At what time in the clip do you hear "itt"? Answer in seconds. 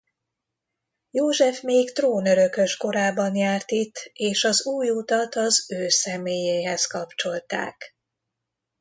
3.71-4.09